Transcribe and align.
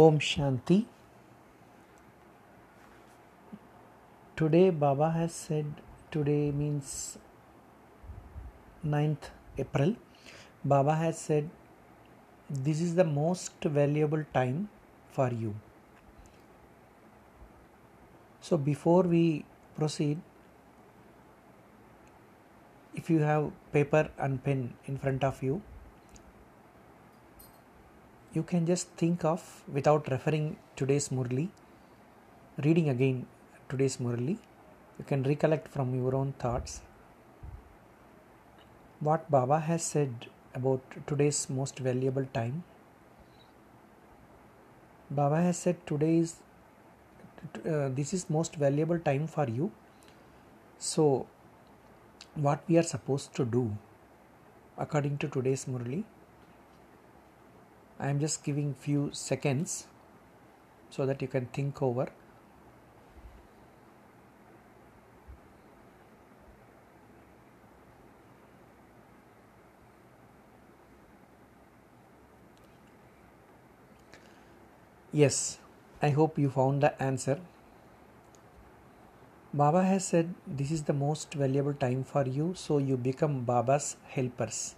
Om 0.00 0.18
Shanti. 0.18 0.84
Today 4.36 4.68
Baba 4.68 5.10
has 5.10 5.32
said, 5.32 5.64
today 6.10 6.50
means 6.50 7.16
9th 8.84 9.30
April. 9.56 9.96
Baba 10.62 10.94
has 10.96 11.18
said, 11.18 11.48
this 12.50 12.82
is 12.82 12.94
the 12.94 13.04
most 13.04 13.54
valuable 13.64 14.22
time 14.34 14.68
for 15.12 15.30
you. 15.32 15.54
So 18.42 18.58
before 18.58 19.04
we 19.04 19.46
proceed, 19.76 20.20
if 22.94 23.08
you 23.08 23.20
have 23.20 23.50
paper 23.72 24.10
and 24.18 24.44
pen 24.44 24.74
in 24.84 24.98
front 24.98 25.24
of 25.24 25.42
you, 25.42 25.62
you 28.36 28.42
can 28.42 28.66
just 28.68 28.88
think 29.00 29.24
of 29.24 29.42
without 29.76 30.08
referring 30.12 30.46
today's 30.78 31.08
Murli, 31.08 31.48
reading 32.64 32.88
again 32.90 33.26
today's 33.70 33.96
Murli. 33.96 34.36
You 34.98 35.04
can 35.10 35.22
recollect 35.22 35.68
from 35.68 35.94
your 35.98 36.14
own 36.14 36.32
thoughts 36.38 36.82
what 39.00 39.30
Baba 39.30 39.60
has 39.60 39.82
said 39.82 40.26
about 40.54 40.82
today's 41.06 41.48
most 41.48 41.78
valuable 41.78 42.26
time. 42.34 42.64
Baba 45.10 45.40
has 45.40 45.56
said 45.56 45.86
today 45.86 46.18
is 46.18 46.34
uh, 47.64 47.88
this 48.00 48.12
is 48.12 48.28
most 48.28 48.56
valuable 48.56 48.98
time 48.98 49.26
for 49.26 49.48
you. 49.48 49.70
So, 50.78 51.26
what 52.34 52.68
we 52.68 52.76
are 52.76 52.88
supposed 52.92 53.34
to 53.36 53.46
do 53.46 53.64
according 54.76 55.16
to 55.24 55.28
today's 55.28 55.64
Murli? 55.64 56.04
I 57.98 58.08
am 58.08 58.20
just 58.20 58.44
giving 58.44 58.74
few 58.74 59.10
seconds 59.12 59.86
so 60.90 61.06
that 61.06 61.22
you 61.22 61.28
can 61.28 61.46
think 61.46 61.82
over. 61.82 62.08
Yes, 75.12 75.58
I 76.02 76.10
hope 76.10 76.38
you 76.38 76.50
found 76.50 76.82
the 76.82 77.02
answer. 77.02 77.40
Baba 79.54 79.82
has 79.82 80.04
said 80.04 80.34
this 80.46 80.70
is 80.70 80.82
the 80.82 80.92
most 80.92 81.32
valuable 81.32 81.72
time 81.72 82.04
for 82.04 82.26
you, 82.26 82.52
so 82.54 82.76
you 82.76 82.98
become 82.98 83.44
Baba's 83.44 83.96
helpers. 84.08 84.74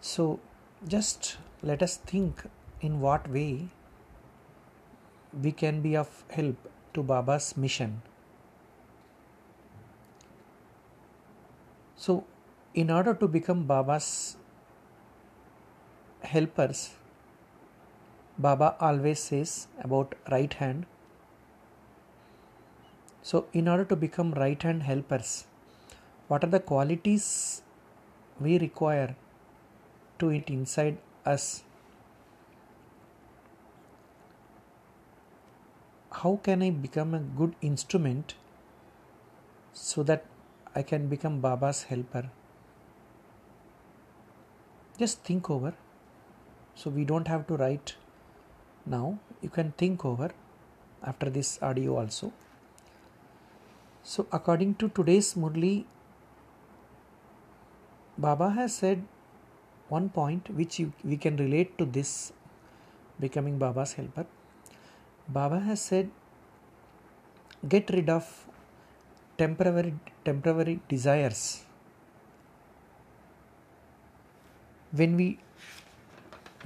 So, 0.00 0.38
just 0.86 1.38
let 1.62 1.82
us 1.82 1.96
think 1.96 2.42
in 2.80 3.00
what 3.00 3.28
way 3.30 3.68
we 5.42 5.50
can 5.50 5.80
be 5.80 5.96
of 5.96 6.24
help 6.30 6.56
to 6.92 7.02
Baba's 7.02 7.56
mission. 7.56 8.02
So, 11.96 12.24
in 12.74 12.90
order 12.90 13.14
to 13.14 13.26
become 13.26 13.64
Baba's 13.64 14.36
helpers, 16.22 16.90
Baba 18.38 18.76
always 18.80 19.20
says 19.20 19.68
about 19.80 20.14
right 20.30 20.52
hand. 20.52 20.86
So, 23.22 23.46
in 23.52 23.68
order 23.68 23.84
to 23.86 23.96
become 23.96 24.32
right 24.34 24.62
hand 24.62 24.82
helpers, 24.82 25.46
what 26.28 26.44
are 26.44 26.48
the 26.48 26.60
qualities 26.60 27.62
we 28.40 28.58
require 28.58 29.16
to 30.24 30.30
it 30.30 30.50
inside 30.56 30.98
us? 31.24 31.62
How 36.20 36.36
can 36.42 36.62
I 36.62 36.70
become 36.70 37.14
a 37.14 37.20
good 37.40 37.54
instrument 37.72 38.34
so 39.72 40.02
that 40.04 40.24
I 40.74 40.82
can 40.82 41.08
become 41.08 41.40
Baba's 41.40 41.82
helper? 41.84 42.30
Just 44.98 45.22
think 45.22 45.50
over. 45.50 45.74
So, 46.76 46.90
we 46.90 47.04
don't 47.04 47.28
have 47.28 47.46
to 47.48 47.56
write 47.56 47.94
now 48.86 49.18
you 49.40 49.48
can 49.48 49.72
think 49.72 50.04
over 50.04 50.30
after 51.02 51.30
this 51.30 51.58
audio 51.62 51.96
also 51.98 52.32
so 54.02 54.26
according 54.30 54.74
to 54.74 54.88
today's 54.88 55.34
murli 55.34 55.84
baba 58.18 58.50
has 58.50 58.74
said 58.74 59.02
one 59.88 60.08
point 60.08 60.48
which 60.50 60.78
you, 60.78 60.92
we 61.04 61.16
can 61.16 61.36
relate 61.36 61.76
to 61.78 61.84
this 61.84 62.32
becoming 63.20 63.58
baba's 63.58 63.92
helper 63.94 64.26
baba 65.28 65.60
has 65.60 65.80
said 65.80 66.10
get 67.68 67.90
rid 67.90 68.08
of 68.08 68.46
temporary 69.38 69.94
temporary 70.24 70.80
desires 70.88 71.64
when 74.92 75.16
we 75.16 75.38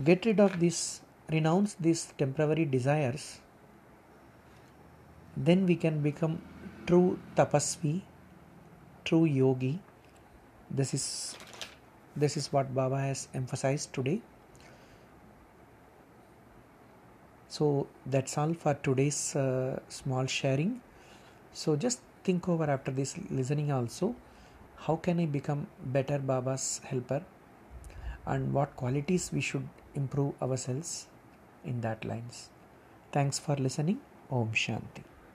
get 0.05 0.25
rid 0.27 0.41
of 0.41 0.59
this 0.61 1.01
renounce 1.31 1.75
these 1.75 2.13
temporary 2.17 2.65
desires, 2.65 3.41
then 5.37 5.67
we 5.67 5.77
can 5.77 6.01
become 6.01 6.41
true 6.87 7.19
tapasvi, 7.37 8.03
true 9.05 9.25
yogi. 9.25 9.79
This 10.71 10.95
is 10.95 11.37
this 12.17 12.37
is 12.37 12.53
what 12.53 12.75
Baba 12.75 12.99
has 13.01 13.29
emphasized 13.35 13.93
today. 13.93 14.21
So 17.49 17.87
that's 18.05 18.37
all 18.37 18.55
for 18.55 18.75
today's 18.75 19.35
uh, 19.35 19.81
small 19.89 20.27
sharing. 20.27 20.81
So 21.53 21.77
just 21.77 22.01
think 22.25 22.49
over 22.49 22.71
after 22.71 22.91
this 22.91 23.17
listening 23.31 23.73
also 23.73 24.15
how 24.87 24.97
can 24.97 25.19
I 25.21 25.27
become 25.27 25.67
better 25.85 26.19
Baba's 26.19 26.81
helper 26.85 27.23
and 28.27 28.53
what 28.53 28.77
qualities 28.77 29.31
we 29.33 29.41
should 29.41 29.69
improve 29.95 30.41
ourselves 30.43 31.07
in 31.65 31.81
that 31.81 32.05
lines. 32.05 32.49
Thanks 33.13 33.39
for 33.39 33.57
listening. 33.57 34.01
Om 34.31 34.51
Shanti. 34.53 35.08